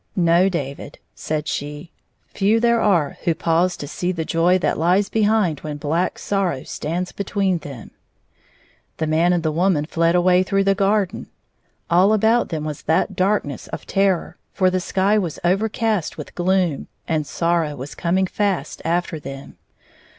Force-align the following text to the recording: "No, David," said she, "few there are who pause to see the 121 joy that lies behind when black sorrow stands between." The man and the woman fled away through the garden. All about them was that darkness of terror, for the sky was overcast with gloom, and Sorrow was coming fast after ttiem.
"No, 0.15 0.49
David," 0.49 0.97
said 1.13 1.47
she, 1.47 1.91
"few 2.25 2.59
there 2.59 2.81
are 2.81 3.17
who 3.23 3.35
pause 3.35 3.77
to 3.77 3.87
see 3.87 4.11
the 4.11 4.23
121 4.23 4.25
joy 4.25 4.57
that 4.59 4.79
lies 4.79 5.09
behind 5.09 5.59
when 5.59 5.77
black 5.77 6.17
sorrow 6.17 6.63
stands 6.63 7.11
between." 7.11 7.59
The 7.61 9.05
man 9.05 9.31
and 9.31 9.43
the 9.43 9.51
woman 9.51 9.85
fled 9.85 10.15
away 10.15 10.41
through 10.41 10.63
the 10.63 10.73
garden. 10.73 11.27
All 11.87 12.13
about 12.13 12.49
them 12.49 12.63
was 12.63 12.81
that 12.81 13.15
darkness 13.15 13.67
of 13.67 13.85
terror, 13.85 14.37
for 14.51 14.71
the 14.71 14.79
sky 14.79 15.19
was 15.19 15.37
overcast 15.43 16.17
with 16.17 16.33
gloom, 16.33 16.87
and 17.07 17.27
Sorrow 17.27 17.75
was 17.75 17.93
coming 17.93 18.25
fast 18.25 18.81
after 18.83 19.19
ttiem. 19.19 19.53